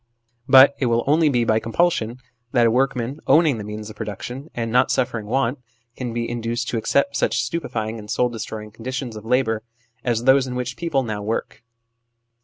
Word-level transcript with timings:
But 0.49 0.73
it 0.79 0.87
will 0.87 1.03
only 1.05 1.29
be 1.29 1.43
by 1.45 1.59
compulsion 1.59 2.17
that 2.53 2.65
a 2.65 2.71
workman, 2.71 3.19
owning 3.27 3.59
the 3.59 3.63
means 3.63 3.87
of 3.91 3.95
production 3.95 4.49
and 4.55 4.71
not 4.71 4.89
suffering 4.89 5.27
want, 5.27 5.59
can 5.95 6.11
be 6.11 6.27
induced 6.27 6.69
to 6.69 6.77
accept 6.77 7.15
such 7.15 7.43
stupefying 7.43 7.99
and 7.99 8.09
soul 8.09 8.27
destroying 8.27 8.71
conditions 8.71 9.15
of 9.15 9.25
labour 9.25 9.61
as 10.03 10.23
those 10.23 10.47
in 10.47 10.55
which 10.55 10.75
people 10.75 11.03
now 11.03 11.21
work. 11.21 11.61